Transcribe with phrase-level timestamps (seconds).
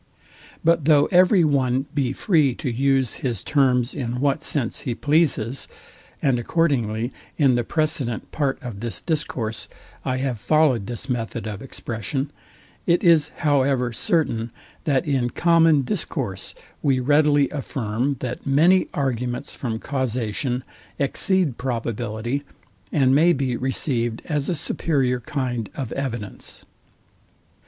[0.63, 5.67] But though every one be free to use his terms in what sense he pleases;
[6.23, 9.67] and accordingly in the precedent part of this discourse,
[10.03, 12.31] I have followed this method of expression;
[12.87, 14.49] it is however certain,
[14.85, 20.63] that in common discourse we readily affirm, that many arguments from causation
[20.97, 22.41] exceed probability,
[22.91, 26.65] and may be received as a superior kind of evidence.